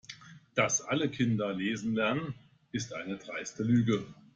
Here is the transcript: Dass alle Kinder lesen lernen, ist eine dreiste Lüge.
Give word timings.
Dass 0.55 0.81
alle 0.81 1.11
Kinder 1.11 1.53
lesen 1.53 1.93
lernen, 1.93 2.33
ist 2.71 2.91
eine 2.95 3.19
dreiste 3.19 3.61
Lüge. 3.61 4.03